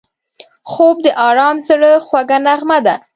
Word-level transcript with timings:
خوب 0.71 0.95
د 1.05 1.07
آرام 1.27 1.57
زړه 1.67 1.91
خوږه 2.05 2.37
نغمه 2.45 2.79
ده 2.85 2.95